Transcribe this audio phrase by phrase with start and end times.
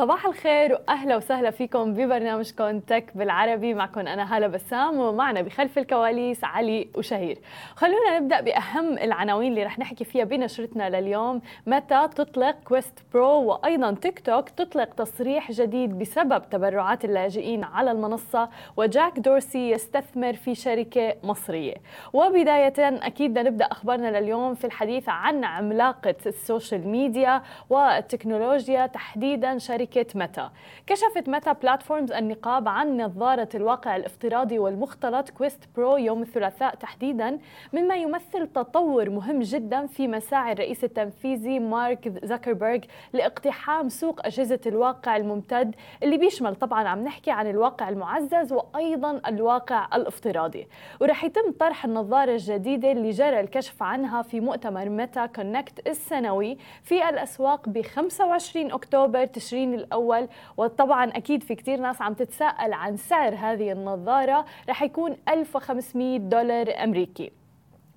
[0.00, 3.74] صباح الخير وأهلا وسهلا فيكم ببرنامجكم تك بالعربي.
[3.74, 7.38] معكم أنا هالة بسام ومعنا بخلف الكواليس علي وشهير.
[7.76, 11.40] خلونا نبدأ بأهم العناوين اللي رح نحكي فيها بنشرتنا لليوم.
[11.66, 18.48] ميتا تطلق كويست برو وأيضا تيك توك تطلق تصريح جديد بسبب تبرعات اللاجئين على المنصة
[18.76, 21.74] وجاك دورسي يستثمر في شركة مصرية.
[22.12, 30.18] وبداية أكيد نبدأ أخبارنا لليوم في الحديث عن عملاقة السوشيال ميديا والتكنولوجيا تحديدا شركة شركة
[30.18, 30.48] ميتا
[30.86, 37.38] كشفت ميتا بلاتفورمز النقاب عن نظارة الواقع الافتراضي والمختلط كويست برو يوم الثلاثاء تحديدا
[37.72, 45.16] مما يمثل تطور مهم جدا في مساعي الرئيس التنفيذي مارك زكربرج لاقتحام سوق أجهزة الواقع
[45.16, 50.66] الممتد اللي بيشمل طبعا عم نحكي عن الواقع المعزز وأيضا الواقع الافتراضي.
[51.00, 57.08] ورح يتم طرح النظارة الجديدة اللي جرى الكشف عنها في مؤتمر متى كونكت السنوي في
[57.08, 60.28] الأسواق ب 25 أكتوبر تشرين الأول.
[60.56, 64.44] وطبعا أكيد في كتير ناس عم تتساءل عن سعر هذه النظارة.
[64.68, 67.39] رح يكون 1500 دولار أمريكي.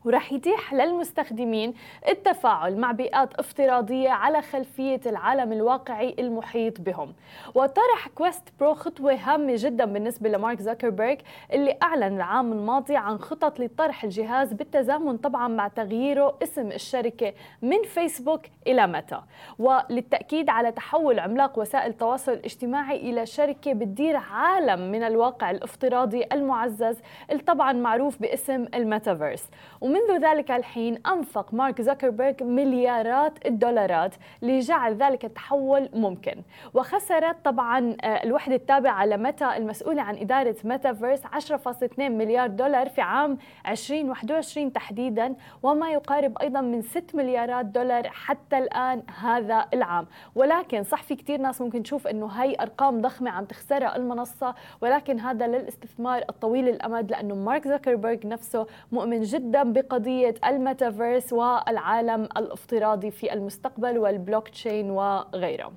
[0.06, 1.74] ورح يتيح للمستخدمين
[2.10, 7.14] التفاعل مع بيئات افتراضية على خلفية العالم الواقعي المحيط بهم.
[7.56, 11.18] وطرح كويست برو خطوة هامة جدا بالنسبة لمارك زكربيرج
[11.54, 17.84] اللي أعلن العام الماضي عن خطط لطرح الجهاز بالتزامن طبعا مع تغييره اسم الشركة من
[17.84, 19.22] فيسبوك إلى ميتا
[19.60, 26.98] وللتأكيد على تحول عملاق وسائل التواصل الاجتماعي إلى شركة بتدير عالم من الواقع الافتراضي المعزز
[27.32, 29.44] اللي طبعا معروف باسم الميتافيرس.
[29.94, 36.36] ومنذ ذلك الحين أنفق مارك زوكربيرج مليارات الدولارات لجعل ذلك التحول ممكن.
[36.74, 43.38] وخسرت طبعا آه، الوحدة التابعة لميتا المسؤولة عن إدارة ميتافيرس 10.2 مليار دولار في عام
[43.68, 50.08] 2021 تحديدا وما يقارب أيضا من 6 مليارات دولار حتى الآن هذا العام.
[50.36, 54.56] ولكن صح في كثير ناس ممكن تشوف أنه هي أرقام ضخمة عم تخسرها المنصة.
[54.82, 63.12] ولكن هذا للإستثمار الطويل الأمد لأنه مارك زوكربيرج نفسه مؤمن جدا بقضية الميتافيرس والعالم الافتراضي
[63.12, 65.74] في المستقبل والبلوك تشين وغيره.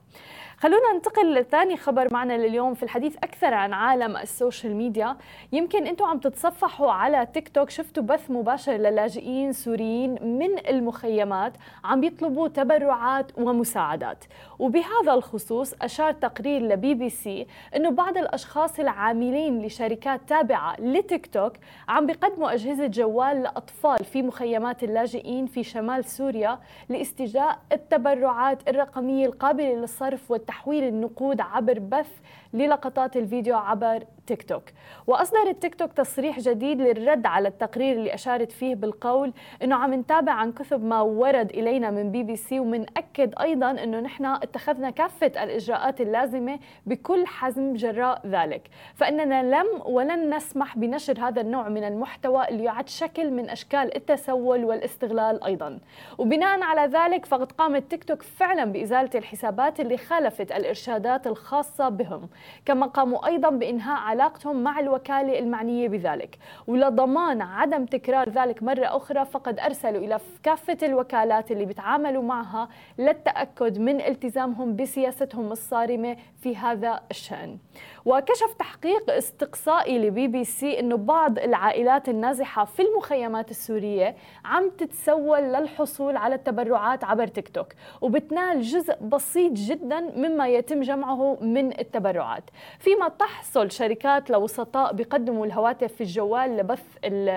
[0.59, 5.17] خلونا ننتقل لثاني خبر معنا لليوم في الحديث أكثر عن عالم السوشيال ميديا.
[5.53, 11.53] يمكن أنتم عم تتصفحوا على تيك توك شفتوا بث مباشر للاجئين سوريين من المخيمات
[11.85, 14.25] عم بيطلبوا تبرعات ومساعدات.
[14.59, 17.47] وبهذا الخصوص أشار تقرير لبي بي سي
[17.77, 21.53] أنه بعض الأشخاص العاملين لشركات تابعة لتيك توك
[21.89, 29.75] عم بيقدموا أجهزة جوال لأطفال في مخيمات اللاجئين في شمال سوريا لاستجداء التبرعات الرقمية القابلة
[29.75, 32.11] للصرف تحويل النقود عبر بث
[32.55, 34.63] للقطات الفيديو عبر تيك توك.
[35.07, 39.33] وأصدر التيك توك تصريح جديد للرد على التقرير اللي أشارت فيه بالقول
[39.63, 44.01] أنه عم نتابع عن كثب ما ورد إلينا من بي بي سي ومنأكد أيضا أنه
[44.01, 48.63] نحن اتخذنا كافة الإجراءات اللازمة بكل حزم جراء ذلك.
[48.95, 54.65] فإننا لم ولن نسمح بنشر هذا النوع من المحتوى اللي يعد شكل من أشكال التسول
[54.65, 55.79] والاستغلال أيضا.
[56.19, 62.29] وبناء على ذلك فقد قامت تيك توك فعلا بإزالة الحسابات اللي خالفت الإرشادات الخاصة بهم.
[62.65, 66.39] كما قاموا أيضا بإنهاء علاقتهم مع الوكالة المعنية بذلك.
[66.67, 72.69] ولضمان عدم تكرار ذلك مرة أخرى فقد أرسلوا إلى كافة الوكالات اللي بيتعاملوا معها
[72.99, 77.59] للتأكد من التزامهم بسياستهم الصارمة في هذا الشأن.
[78.07, 85.39] وكشف تحقيق استقصائي لبي بي سي أنه بعض العائلات النازحة في المخيمات السورية عم تتسول
[85.43, 87.67] للحصول على التبرعات عبر تيك توك
[88.01, 92.43] وبتنال جزء بسيط جدا مما يتم جمعه من التبرعات.
[92.79, 96.85] فيما تحصل شركات لوسطاء بيقدموا الهواتف الجوال لبث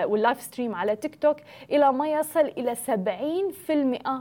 [0.05, 1.37] وال live stream على تيك توك
[1.71, 3.71] إلى ما يصل إلى 70%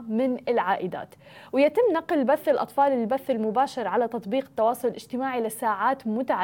[0.07, 1.15] من العائدات.
[1.53, 6.38] ويتم نقل بث الأطفال البث المباشر على تطبيق التواصل الاجتماعي لساعات متعددة.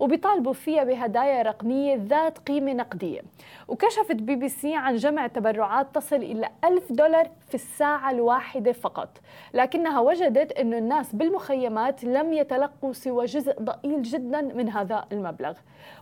[0.00, 3.20] وبيطالبوا فيها بهدايا رقمية ذات قيمة نقدية.
[3.68, 9.08] وكشفت بي بي سي عن جمع تبرعات تصل إلى ألف دولار في الساعة الواحدة فقط.
[9.54, 15.52] لكنها وجدت أن الناس بالمخيمات لم يتلقوا سوى جزء ضئيل جدا من هذا المبلغ.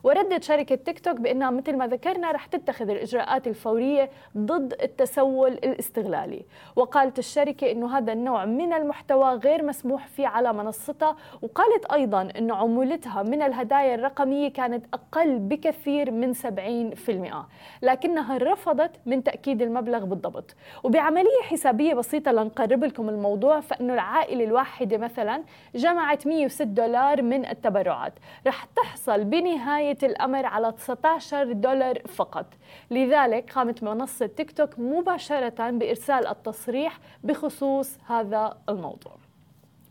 [0.04, 6.44] وردت شركة تيك توك بأنها مثل ما ذكرنا رح تتخذ الإجراءات الفورية ضد التسول الاستغلالي.
[6.76, 12.50] وقالت الشركة أنه هذا النوع من المحتوى غير مسموح فيه على منصتها وقالت أيضا أن
[12.50, 17.46] عمولتها طلبتها من الهدايا الرقمية كانت أقل بكثير من 70%
[17.82, 20.54] لكنها رفضت من تأكيد المبلغ بالضبط.
[20.82, 25.42] وبعملية حسابية بسيطة لنقرب لكم الموضوع فإنه العائلة الواحدة مثلا
[25.74, 28.12] جمعت 106 دولار من التبرعات.
[28.46, 32.46] رح تحصل بنهاية الأمر على 19 دولار فقط.
[32.90, 39.21] لذلك قامت منصة تيك توك مباشرة بإرسال التصريح بخصوص هذا الموضوع.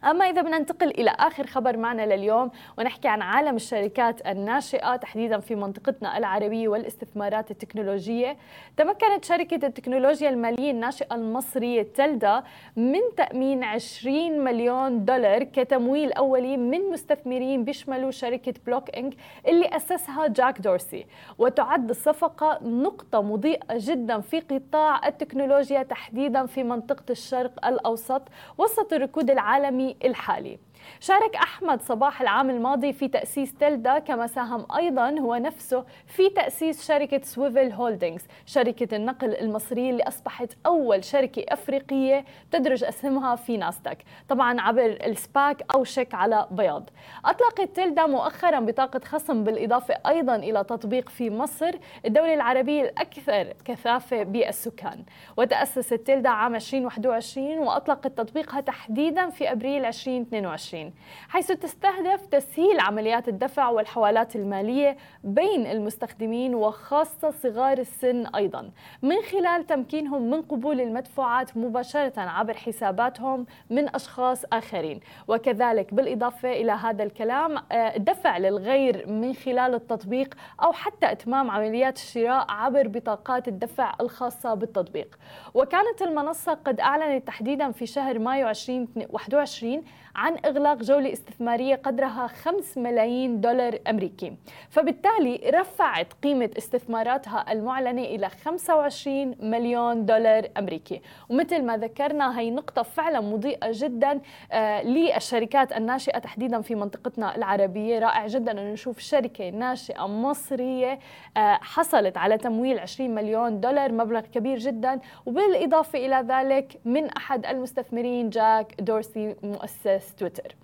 [0.04, 5.40] أما إذا بدنا ننتقل إلى آخر خبر معنا لليوم ونحكي عن عالم الشركات الناشئة تحديدا
[5.40, 8.38] في منطقتنا العربية والاستثمارات التكنولوجية.
[8.78, 12.44] تمكنت شركة التكنولوجيا المالية الناشئة المصرية تلدا
[12.76, 19.14] من تأمين 20 مليون دولار كتمويل أولي من مستثمرين بيشملوا شركة Block Inc
[19.48, 21.06] اللي أسسها جاك دورسي.
[21.38, 28.22] وتعد الصفقة نقطة مضيئة جدا في قطاع التكنولوجيا تحديدا في منطقة الشرق الأوسط
[28.58, 30.60] وسط الركود العالمي الحالي.
[31.00, 36.88] شارك أحمد صباح العام الماضي في تأسيس تلدا كما ساهم أيضا هو نفسه في تأسيس
[36.88, 43.98] شركة سويفل هولدينغز شركة النقل المصرية اللي أصبحت أول شركة أفريقية تدرج أسهمها في ناستك
[44.30, 46.90] طبعا عبر السباك أو شيك على بياض.
[47.26, 51.72] أطلقت تلدا مؤخرا بطاقة خصم بالإضافة أيضا إلى تطبيق في مصر
[52.06, 55.04] الدولة العربية الأكثر كثافة بالسكان.
[55.38, 60.94] وتأسست تلدا عام 2021 وأطلقت تطبيقها تحديدا في أبريل 2022 2020
[61.30, 68.72] حيث تستهدف تسهيل عمليات الدفع والحوالات المالية بين المستخدمين وخاصة صغار السن أيضا
[69.02, 75.00] من خلال تمكينهم من قبول المدفوعات مباشرة عبر حساباتهم من أشخاص آخرين.
[75.28, 82.46] وكذلك بالإضافة إلى هذا الكلام آه، للغير من خلال التطبيق أو حتى إتمام عمليات الشراء
[82.50, 85.20] عبر بطاقات الدفع الخاصة بالتطبيق.
[85.54, 89.84] وكانت المنصة قد أعلنت تحديدا في شهر مايو 2021
[90.16, 94.36] عن إغلاق جولة استثمارية قدرها 5 ملايين دولار أمريكي.
[94.70, 101.02] فبالتالي رفعت قيمة استثماراتها المعلنة إلى 25 مليون دولار أمريكي.
[101.30, 104.22] ومثل ما ذكرنا هي نقطة فعلا مضيئة جدا
[104.52, 108.00] آه، للشركات الناشئة تحديدا في منطقتنا العربية.
[108.00, 111.00] رائع جدا أن نشوف شركة ناشئة مصرية
[111.38, 115.00] آه، حصلت على تمويل 20 مليون دولار مبلغ كبير جدا.
[115.26, 120.56] وبالإضافة إلى ذلك من أحد المستثمرين جاك دورسي مؤسس بودكاست تويتر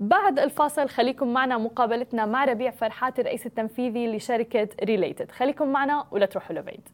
[0.00, 6.26] بعد الفاصل خليكم معنا مقابلتنا مع ربيع فرحات الرئيس التنفيذي لشركة ريليتد خليكم معنا ولا
[6.26, 6.88] تروحوا لبعيد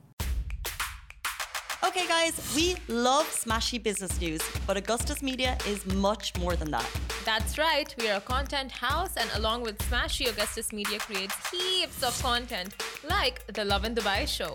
[1.88, 6.88] Okay, guys, we love smashy business news, but Augustus Media is much more than that.
[7.30, 12.00] That's right, we are a content house, and along with Smashy, Augustus Media creates heaps
[12.08, 12.70] of content,
[13.14, 14.52] like the Love in Dubai show.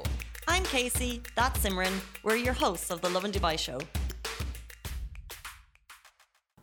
[0.53, 1.95] I'm Casey, that's Simran.
[2.25, 3.80] We're your hosts of the Love in Dubai show.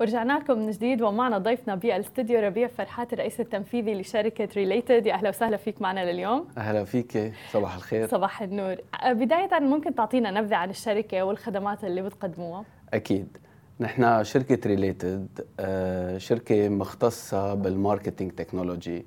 [0.01, 5.29] ورجعنا لكم من جديد ومعنا ضيفنا بالاستديو ربيع فرحات الرئيس التنفيذي لشركة ريليتد يا أهلا
[5.29, 6.49] وسهلا فيك معنا لليوم.
[6.59, 7.33] أهلا فيك.
[7.53, 8.07] صباح الخير.
[8.07, 8.77] صباح النور.
[9.07, 12.65] بداية ممكن تعطينا نبذة عن الشركة والخدمات اللي بتقدموها؟
[12.95, 13.37] أكيد.
[13.81, 15.29] نحن شركة ريليتد
[15.61, 19.07] آه، شركة مختصة بال marketing technology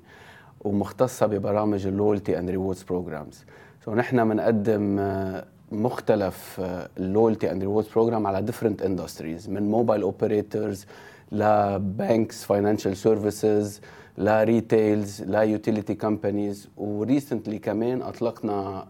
[0.60, 3.44] ومختصة ببرامج ال loyalty and rewards programs
[3.84, 6.60] so نحن بنقدم آه، مختلف
[6.98, 10.86] ال loyalty and rewards program على different industries من موبايل اوبريتورز
[11.32, 13.80] لبانكس فاينانشال سيرفيسز
[14.18, 18.86] لريتيلز ليوتيليتي كومبانيز وريسنتلي كمان أطلقنا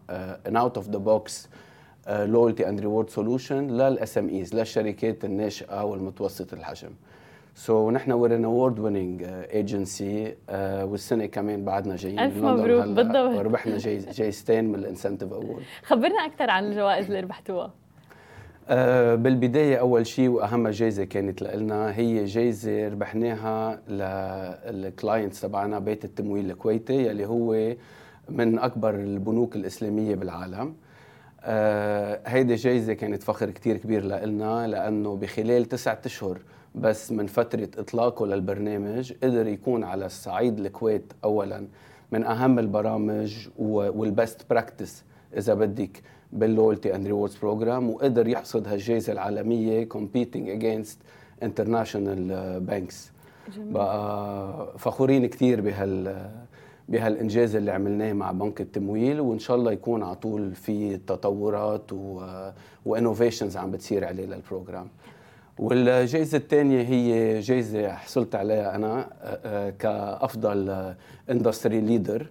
[0.46, 1.48] an out of the box
[2.08, 6.90] loyalty and reward solution لل SMEs للشركات الناشئة والمتوسط الحجم.
[7.54, 10.34] so, so, نحن we're an award winning agency
[10.82, 13.37] والسنة كمان بعدنا جايين ألف مبروك بالضبط.
[13.37, 13.78] وربحنا
[14.12, 17.71] جايزتين من ال incentive award خبرنا أكثر عن الجوائز اللي ربحتوها.
[17.71, 18.73] Uh,
[19.14, 23.80] بالبداية أول شيء وأهم جائزه كانت لنا هي جائزه ربحناها
[24.70, 27.75] لل clients تبعنا بيت التمويل الكويتي يلي هو
[28.28, 30.75] من أكبر البنوك الإسلامية بالعالم.
[31.45, 36.38] آه هيدي جايزة كانت فخر كتير كبير لنا لأنه بخلال تسعة أشهر
[36.74, 41.66] بس من فترة إطلاقه للبرنامج قدر يكون على الصعيد الكويت أولا
[42.12, 45.04] من أهم البرامج وال best practice
[45.36, 50.96] إذا بدك بال loyalty and rewards program وقدر يحصد هالجائزة العالمية competing against
[51.44, 52.30] international
[52.70, 52.94] banks.
[53.58, 56.30] بقى فخورين كثير بهال
[56.88, 61.90] بهالإنجاز اللي عملناه مع بنك التمويل وإن شاء الله يكون على طول في تطورات
[62.87, 64.87] و innovations عم بتصير عليه لل program
[65.61, 70.95] والجائزة الثانية هي جائزة حصلت عليها أنا آه، آه، كأفضل
[71.30, 72.26] industry leader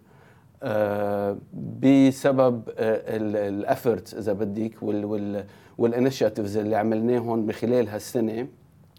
[0.63, 1.37] آه،
[1.81, 4.83] بسبب ال efforts إذا بدك
[5.77, 8.47] وال initiatives اللي عملناهم بخلال هالسنة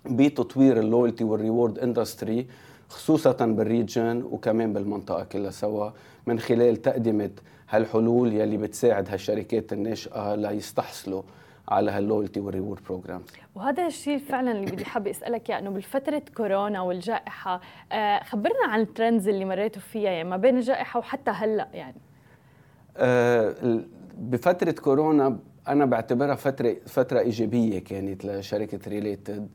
[0.06, 2.46] بتطوير ال loyalty وال reward industry
[2.88, 5.90] خصوصا بال region وكمان بالمنطقة كلها سوا
[6.26, 7.30] من خلال تقدمة
[7.68, 11.22] هالحلول يلي بتساعد هالشركات الناشئة ليستحصلوا
[11.70, 13.24] على هال loyalty وال reward programs
[13.54, 17.60] وهذا الشيء فعلا اللي بدي حابة أسألك اياه إنه بالفترة كورونا والجائحة
[17.92, 22.00] آه، خبرنا عن ال trends اللي مريتوا فيها يعني ما بين الجائحة وحتى هلأ يعني.
[22.96, 23.54] آه،
[24.18, 29.48] بفترة كورونا أنا بعتبرها فترة فترة إيجابية كانت لشركة related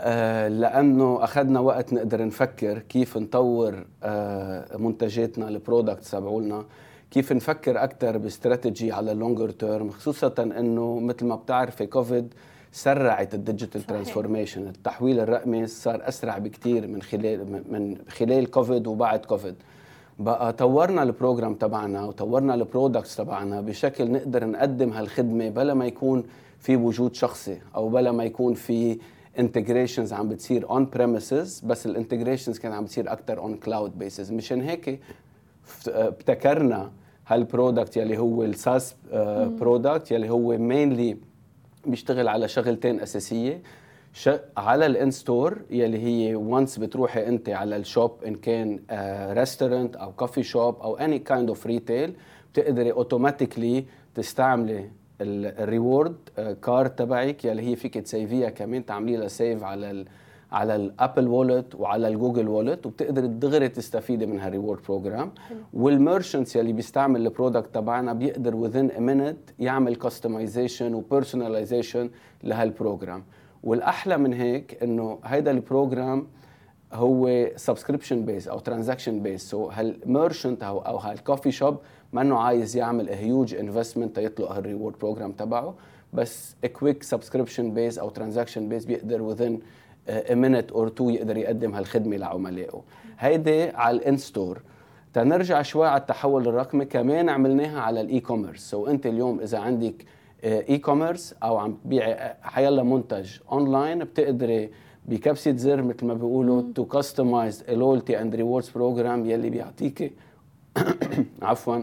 [0.00, 3.86] آه، لأنه أخذنا وقت نقدر نفكر كيف نطور
[4.78, 6.64] منتجاتنا ال products تبعولنا.
[7.16, 12.34] كيف نفكر أكثر باستراتيجي على ال longer term خصوصا إنه مثل ما بتعرفي كوفيد
[12.72, 19.24] سرعت ال digital transformation التحويل الرقمي صار أسرع بكثير من خلال من خلال كوفيد وبعد
[19.24, 19.54] كوفيد
[20.18, 25.86] بقى طورنا ال program تبعنا وطورنا ال products تبعنا بشكل نقدر نقدم هالخدمة بلا ما
[25.86, 26.24] يكون
[26.58, 28.98] في وجود شخصي أو بلا ما يكون في
[29.38, 34.32] integrations عم بتصير on premises بس ال integrations كانت عم بتصير أكثر on cloud basis
[34.32, 35.00] مشان هيك
[35.88, 36.90] ابتكرنا
[37.26, 38.96] هال product يلي هو ال SaaS
[39.60, 41.16] product يلي هو mainly
[41.86, 43.62] بيشتغل على شغلتين أساسية.
[44.56, 48.80] على ال in-store يلي هي once بتروحي أنت على ال shop إن كان
[49.32, 52.14] restaurant أو coffee shop أو any kind of retail
[52.52, 54.90] بتقدري automatically تستعملي
[55.20, 56.16] ال reward
[56.62, 60.04] card تبعك يلي هي فيك تسيفيها كمان تعملي لها save على
[60.52, 65.30] على ال Apple Wallet وعلى ال Google Wallet وبتقدر دغري تستفيدي من هال reward program
[65.74, 72.10] وال merchants يلي بيستعمل ال product تبعنا بيقدر within a minute يعمل customization و personalization
[72.44, 73.24] لهال program
[73.64, 76.26] والأحلى من هيك إنه هيدا ال program
[76.92, 81.76] هو subscription base أو transaction base so هال merchant أو أو هال coffee shop
[82.14, 85.74] انه عايز يعمل huge investment تيطلق هال reward program تبعه.
[86.12, 89.52] بس quick subscription base أو transaction base بيقدر within
[90.30, 92.82] minute or two يقدر يقدم هالخدمة لعملائه.
[93.18, 94.62] هيدي على ال in-store
[95.12, 100.04] تنرجع شوي على التحول الرقمي كمان عملناها على ال e-commerce so أنت اليوم إذا عندك
[100.44, 104.70] e آه، commerce أو عم تبيعي آه، حيلا منتج اونلاين بتقدري
[105.06, 110.12] بكبسة زر مثل ما بيقولوا to customize loyalty and rewards program يلي بيعطيكي
[111.42, 111.82] عفوا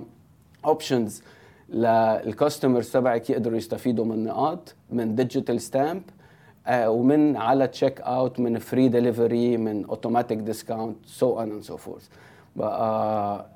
[0.65, 1.23] options
[1.69, 6.01] لل customers تبعك يقدروا يستفيدوا من نقاط من digital stamp
[6.69, 12.07] ومن على check out من free delivery من automatic discount so on and so forth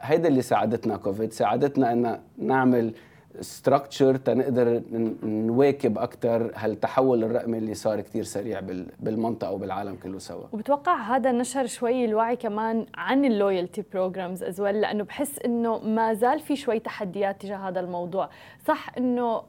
[0.02, 2.94] هيدا اللي ساعدتنا كوفيد ساعدتنا ان نعمل
[3.42, 4.82] structure تنقدر
[5.24, 8.60] نواكب أكثر هالتحول الرقمي اللي صار كثير سريع
[9.00, 10.44] بالمنطقة وبالعالم كله سوا.
[10.52, 15.78] وبتوقع هذا نشر شوي الوعي كمان عن ال loyalty programs as well لأنه بحس إنه
[15.78, 18.30] ما زال في شوي تحديات تجاه هذا الموضوع.
[18.66, 19.42] صح إنه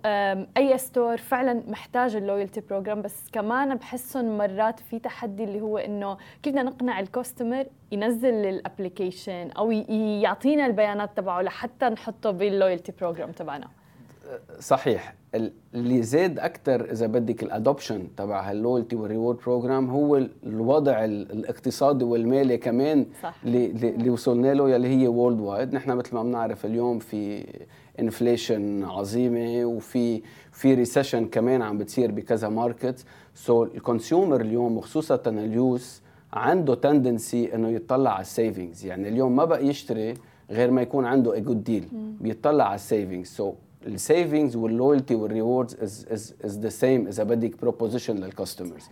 [0.56, 5.78] أي store فعلا محتاج ال loyalty program بس كمان بحسهم مرات في تحدي اللي هو
[5.78, 9.70] إنه كيف بدنا نقنع ال customer ينزل ال application أو
[10.22, 13.68] يعطينا البيانات تبعه لحتى نحطه بال loyalty program تبعنا.
[14.60, 15.14] صحيح.
[15.74, 20.16] اللي زاد أكثر إذا بدك ال adoption تبع هال loyalty وال reward program هو
[20.46, 23.34] الوضع الاقتصادي والمالي كمان صح.
[23.44, 27.44] اللي, وصلنا له يلي هي worldwide نحن مثل ما بنعرف اليوم في
[28.00, 34.76] inflation عظيمة وفي في recession كمان عم بتصير بكذا market so so ال consumer اليوم
[34.76, 40.14] وخصوصا اليوس عنده tendency إنه يطلع على ال savings يعني اليوم ما بقى يشتري
[40.50, 41.88] غير ما يكون عنده a good deal
[42.20, 43.54] بيطلع على السيفنجز سو so
[43.88, 48.88] السيفنجز واللويالتي والريوردز از از از ذا سيم اذا بدك proposition لل customers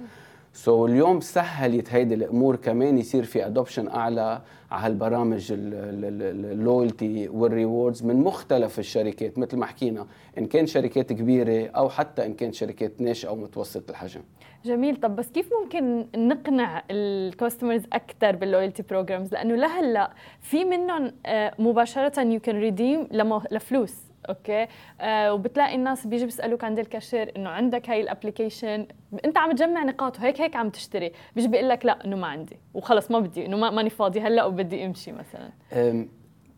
[0.53, 7.29] so so, اليوم سهلت هيدي الأمور كمان يصير في adoption أعلى على هالبرامج ال loyalty
[7.29, 10.07] وال rewards من مختلف الشركات مثل ما حكينا
[10.39, 14.21] إن كان شركات كبيرة أو حتى إن كان شركات ناشئة أو متوسط الحجم.
[14.65, 14.97] جميل.
[14.97, 20.11] طب بس كيف ممكن نقنع ال customers أكثر بال loyalty programs لأنه لهلأ
[20.41, 23.09] في منهم آه، مباشرة you can redeem
[23.51, 24.06] لفلوس.
[24.29, 24.67] okay؟
[25.01, 28.87] آه وبتلاقي الناس بيجي بيسألوك عند الكاشير إنه عندك هاي ال application؟
[29.25, 31.13] أنت عم تجمع نقاط وهيك هيك عم تشتري.
[31.37, 32.57] بيجي بيقول لك لا إنه ما عندي.
[32.75, 35.51] وخلص ما بدي إنه ماني فاضي هلأ وبدي أمشي مثلا.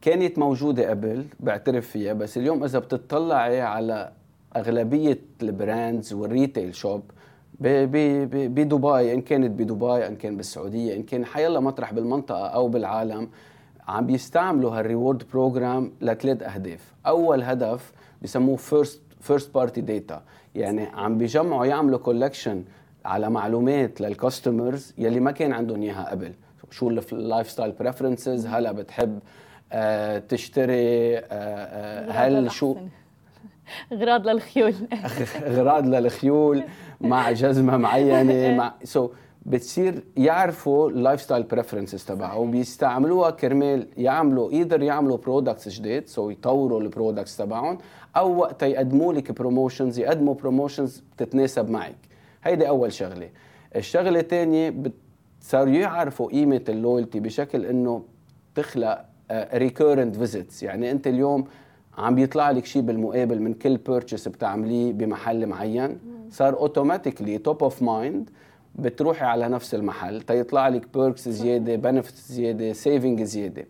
[0.01, 4.13] كانت موجودة قبل بعترف فيها بس اليوم إذا بتطلعي على
[4.57, 7.11] أغلبية ال brands وال retail shop
[7.61, 13.29] بدبي إن كانت بدبي إن كان بالسعودية إن كان حيالله مطرح بالمنطقة أو بالعالم
[13.89, 16.81] عم بيستعملوا هال reward program لثلاث أهداف.
[17.07, 17.93] أول هدف
[18.23, 20.23] بسموه first first party data
[20.55, 22.65] يعني عم بيجمعوا يعملوا collection
[23.05, 26.33] على معلومات لل customers يلي ما كان عندهم إياها قبل.
[26.71, 29.19] شو ال lifestyle preferences هلا بتحب
[29.73, 32.77] آه تشتري آه آه هل شو؟
[33.93, 34.75] اغراض للخيول.
[35.47, 36.63] اغراض للخيول
[37.01, 39.11] مع جزمة معينة مع so
[39.49, 46.81] بتصير يعرفوا ال lifestyle preferences تبعهم بيستعملوها كرمال يعملوا either يعملوا products جديد so يطوروا
[46.81, 47.79] ال products تبعهم
[48.17, 51.97] أو وقتها يقدموا لك promotions يقدموا promotions بتتناسب معك.
[52.45, 53.29] هيدي أول شغلة.
[53.77, 54.75] الشغلة الثانية.
[55.41, 58.03] صاروا يعرفوا قيمة ال loyalty بشكل إنه
[58.55, 61.45] تخلق recurrent visits يعني أنت اليوم
[61.99, 65.99] عم بيطلع لك شيء بالمقابل من كل purchase بتعمليه بمحل معين
[66.31, 68.31] صار automatically top of mind
[68.79, 73.67] بتروحي على نفس المحل تيطلع لك perks زيادة benefits زيادة saving زيادة.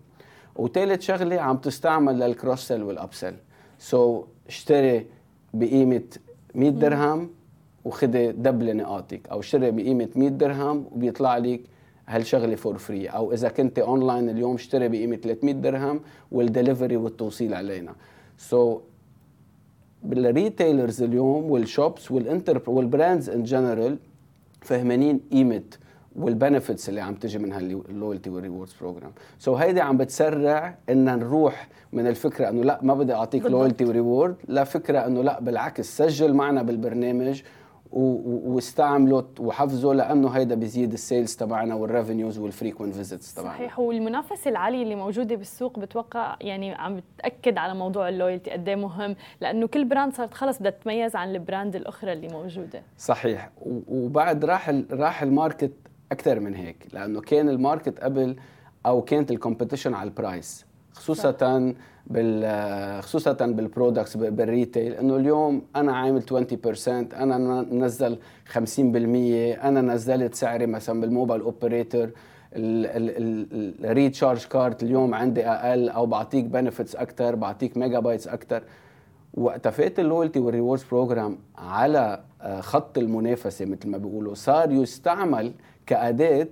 [0.56, 5.06] وثالث شغلة عم تستعمل لل cross sell وال upsell so, اشتري
[5.54, 6.02] بقيمة
[6.54, 7.30] 100 درهم
[7.84, 11.60] وخدي double نقاطك أو اشتري بقيمة 100 درهم وبيطلع لك
[12.08, 16.00] هالشغلة for free أو إذا كنت اونلاين اليوم اشتري بقيمة 300 درهم
[16.32, 17.94] والدليفري والتوصيل علينا.
[18.38, 18.80] so,
[20.02, 23.98] بال retailers اليوم وال shops وال انتر وال brands in general
[24.68, 25.62] فهمانين قيمة
[26.16, 30.74] وال benefits اللي عم تجي من هال loyalty وال rewards program so هيدي عم بتسرع
[30.90, 35.40] إن نروح من الفكرة إنه لا ما بدي أعطيك loyalty و reward لفكرة إنه لا
[35.40, 37.42] بالعكس سجل معنا بالبرنامج
[37.92, 43.52] واستعمله وحفظه لأنه هيدا بيزيد ال sales تبعنا وال revenues وال frequent visits تبعنا.
[43.54, 43.78] صحيح.
[43.78, 49.16] والمنافسة العالية اللي موجودة بالسوق بتوقع يعني عم بتأكد على موضوع ال loyalty قد مهم
[49.40, 52.82] لأنه كل brand صارت خلص بدها تتميز عن ال brand الأخرى اللي موجودة.
[52.98, 53.50] صحيح.
[53.88, 55.72] وبعد راح راح ال market
[56.12, 58.36] أكثر من هيك لأنه كان ال market قبل
[58.86, 61.74] أو كانت ال competition على ال price خصوصا.
[62.06, 68.56] بال خصوصا بال products بال retail إنه اليوم أنا عامل 20% أنا نزل 50%
[69.64, 72.10] أنا نزلت سعري مثلا بال mobile operator
[72.54, 78.62] ال recharge card اليوم عندي أقل أو بعطيك benefits أكثر بعطيك megabytes أكثر
[79.34, 82.20] وقت فات ال loyalty وال rewards program على
[82.60, 85.52] خط المنافسة مثل ما بيقولوا صار يستعمل
[85.86, 86.48] كأداة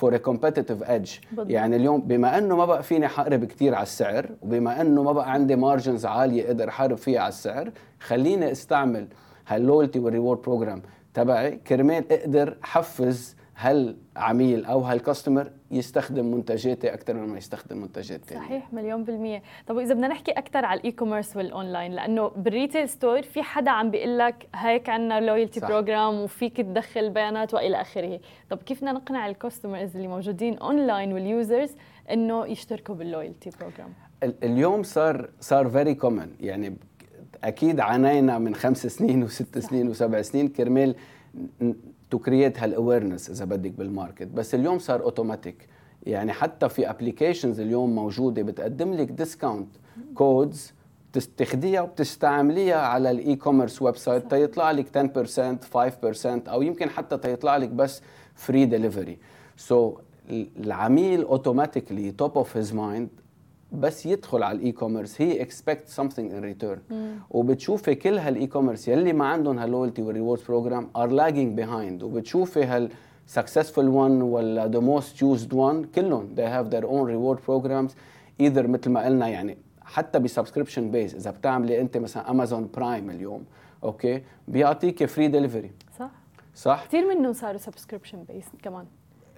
[0.00, 1.10] for competitive edge
[1.46, 5.32] يعني اليوم بما أنه ما بقى فيني حارب كثير على السعر وبما أنه ما بقى
[5.32, 9.06] عندي margins عالية أقدر احارب فيها على السعر خليني أستعمل
[9.46, 10.82] هال loyalty وال reward program
[11.14, 11.50] تبعي.
[11.56, 18.44] كرمال أقدر حفز هالعميل أو هال customer يستخدم منتجاتي أكثر من ما يستخدم منتجات ثانية
[18.46, 19.42] صحيح مليون بالمية.
[19.66, 23.42] طب واذا بدنا نحكي أكثر على ال e-commerce وال online لأنه بال retail store في
[23.42, 28.20] حدا عم بيقول لك هيك عندنا loyalty program وفيك تدخل بيانات وإلى آخره.
[28.50, 31.70] طب كيف بدنا نقنع ال customers اللي موجودين online وال users
[32.10, 33.92] إنه يشتركوا بال loyalty program
[34.42, 36.76] اليوم صار صار very common يعني
[37.44, 40.94] أكيد عانينا من خمس سنين وست سنين وسبع سنين كرمال
[42.10, 45.68] to create هال awareness إذا بدك بال market بس اليوم صار اوتوماتيك
[46.02, 49.68] يعني حتى في applications اليوم موجودة بتقدم لك discount
[50.14, 50.72] codes
[51.36, 54.86] تاخديها وبتستعمليها على ال e-commerce website تيطلع لك
[55.66, 58.02] 10% 5% أو يمكن حتى تيطلع لك بس
[58.34, 59.18] free delivery
[59.56, 59.94] so
[60.30, 63.08] العميل automatically top of his mind
[63.72, 66.80] بس يدخل على ال e-commerce he expect something in return
[67.30, 72.02] وبتشوفي كل هال e-commerce يلي ما عندهم هال loyalty وال rewards program are lagging behind
[72.02, 72.90] وبتشوفي هال
[73.38, 77.92] successful one ولا the most used one كلهم they have their own reward programs.
[78.42, 83.10] Either مثل ما قلنا يعني حتى ب subscription base إذا بتعملي أنت مثلا امازون برايم
[83.10, 83.44] اليوم
[83.84, 86.10] okay بيعطيك free delivery صح.
[86.54, 88.84] صح؟ كثير منهم صاروا subscription base كمان.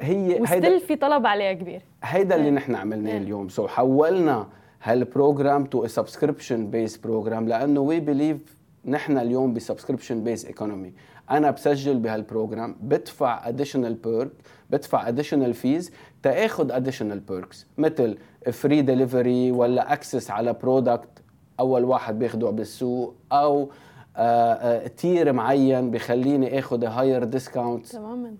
[0.03, 1.83] هي و still في طلب عليها كبير.
[2.03, 3.49] هيدا اللي نحن عملناه اليوم.
[3.49, 4.49] so حولنا
[4.83, 10.93] هال program to subscription base program لأنه we believe نحن اليوم ب subscription base economy
[11.31, 14.31] أنا بسجل بهال program بدفع additional perk
[14.71, 18.19] بدفع additional fees تاخذ additional perks مثل
[18.53, 21.23] free delivery ولا access على product
[21.61, 23.71] أول واحد بياخده بالسوق أو
[24.97, 28.35] tier آه، آه، معين بخليني آخذ higher discount تماما.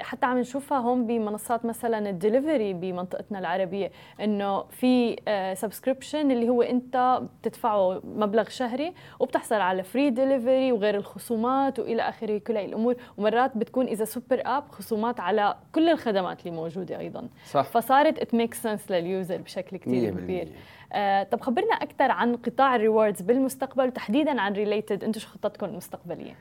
[0.00, 5.16] حتى عم نشوفها هون بمنصات مثلا الدليفري بمنطقتنا العربية إنه في
[5.56, 12.38] subscription اللي هو أنت بتدفعه مبلغ شهري وبتحصل على free delivery وغير الخصومات وإلى آخره
[12.38, 12.96] كل هاي الأمور.
[13.18, 17.28] ومرات بتكون إذا super app خصومات على كل الخدمات اللي موجودة أيضا.
[17.50, 17.62] صح.
[17.62, 20.48] فصارت it make sense لل user بشكل كثير كبير.
[20.92, 25.66] آه طب خبرنا أكثر عن قطاع ال rewards بالمستقبل وتحديدا عن related أنتم شو خطتكم
[25.66, 26.34] المستقبلية؟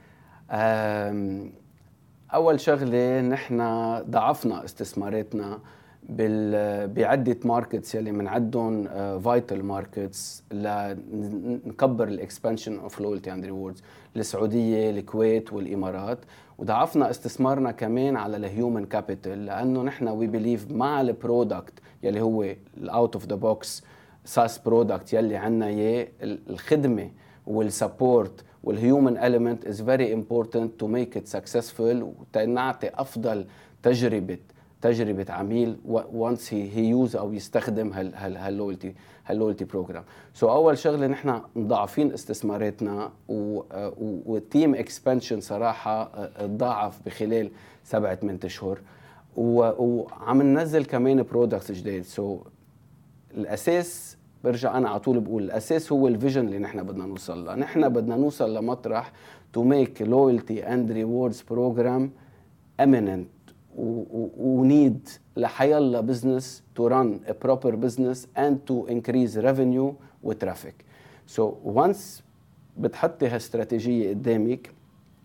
[2.34, 3.58] أول شغلة نحن
[4.10, 5.60] ضعفنا استثماراتنا
[6.86, 8.88] بعدة markets يلي بنعدهم
[9.20, 13.84] vital markets لنكبر ال expansion of loyalty and rewards
[14.16, 16.20] السعودية الكويت والإمارات.
[16.58, 22.22] وضعفنا استثمارنا كمان على ال human capital لأنه نحن we believe مع ال product يلي
[22.22, 22.46] هو
[22.78, 23.84] ال out of the box
[24.26, 27.12] SaaS product يلي عنا إياه الخدمة
[27.48, 32.04] وال support وال human element is very important to make it successful.
[32.04, 33.46] وتنعطي أفضل
[33.84, 34.38] تجربه
[34.82, 38.94] تجربة عميل once he use أو يستخدم هال loyalty
[39.26, 47.52] هال loyalty program so أول شغلة نحن مضاعفين استثماراتنا وال team expansion صراحة تضاعف بخلال
[47.84, 48.80] سبعة ثمان اشهر
[49.38, 52.48] وعم ننزل كمان products جديد so
[53.38, 57.56] الأساس برجع أنا على طول بقول الأساس هو ال vision اللي نحن بدنا نوصل له
[57.56, 59.12] نحن بدنا نوصل لمطرح
[59.58, 62.10] to make loyalty and rewards program
[62.82, 63.28] eminent
[63.78, 69.94] و need لحيالله business to run a proper business and to increase revenue
[70.24, 70.76] و traffic
[71.38, 71.42] so
[71.76, 72.22] once
[72.78, 74.72] بتحطي هالاستراتيجيه قدامك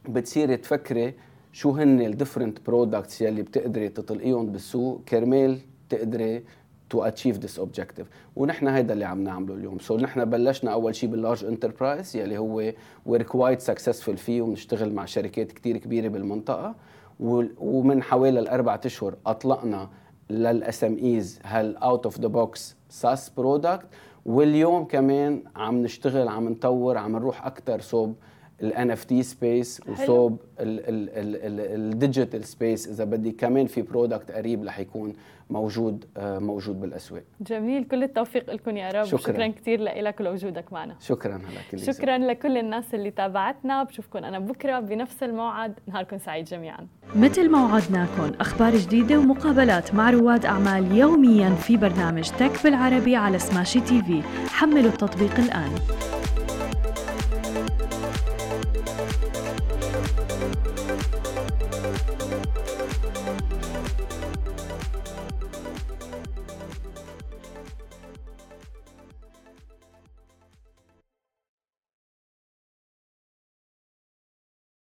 [0.09, 1.15] بتصيري تفكري
[1.53, 5.01] شو هن ال different products يلي بتقدري تطلقيهم بالسوق.
[5.09, 6.45] كرمال تقدري
[6.91, 9.79] to achieve this objective ونحن هيدا اللي عم نعمله اليوم.
[9.79, 12.73] so نحن بلشنا أول شيء بال large enterprise يلي هو
[13.07, 16.75] we're quite successful فيه وبنشتغل مع شركات كثير كبيرة بالمنطقة.
[17.21, 19.89] ومن حوالي الاربع أشهر أطلقنا
[20.31, 23.87] لل SMEs هال out of the box SaaS product
[24.27, 28.15] واليوم كمان عم نشتغل عم نطور عم نروح أكثر صوب
[28.63, 35.13] ال NFT space وصوب ال digital space إذا بدي كمان في product قريب رح يكون
[35.51, 37.23] موجود آه، موجود بالأسواق.
[37.41, 37.85] جميل.
[37.85, 39.05] كل التوفيق لكم يا رب.
[39.05, 40.97] شكرا, شكرا كثير لك ولوجودك معنا.
[41.01, 41.37] شكرا
[41.73, 43.83] هلا شكرا لكل الناس اللي تابعتنا.
[43.83, 45.75] بشوفكم أنا بكرة بنفس الموعد.
[45.87, 46.87] نهاركم سعيد جميعا.
[47.17, 53.39] مثل ما وعدناكم أخبار جديدة ومقابلات مع رواد أعمال يوميا في برنامج تك بالعربي على
[53.39, 55.71] سماشي تي في حملوا التطبيق الآن.